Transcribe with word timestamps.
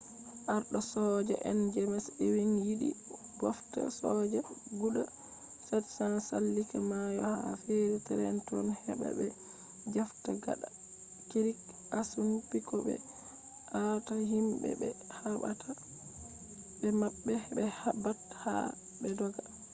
arɗo 0.53 0.79
soja 0.91 1.35
en 1.49 1.59
jems 1.75 2.05
ewing 2.25 2.53
yiɗi 2.65 2.89
ɓofta 3.39 3.79
soja 3.99 4.39
guda 4.79 5.03
700 5.67 6.25
sallika 6.29 6.77
mayo 6.89 7.21
ha 7.31 7.37
feri 7.63 7.97
trenton 8.07 8.67
heɓa 8.83 9.07
ɓe 9.17 9.25
jafta 9.93 10.29
gada 10.43 10.67
krik 11.29 11.59
assunpik 11.99 12.65
bo 12.71 12.77
ɓe 12.85 12.95
aata 13.79 14.13
himɓe 14.31 14.69
ɓe 14.81 14.89
haɓata 15.19 15.69
be 16.79 16.87
maɓɓe 17.01 17.31
he 17.77 17.89
ɓat 18.03 18.19
aa 18.49 18.65
be 18.99 19.09
dogga 19.19 19.43